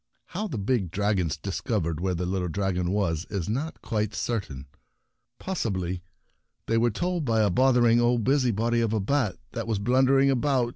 [0.29, 4.65] How the big dragons discov ered where the little dragon was is not quite certain;
[5.37, 6.01] possibly
[6.65, 10.39] they were told by a bothering old busybody of a bat that was blundering about
[10.39, 10.69] just as the 4— C.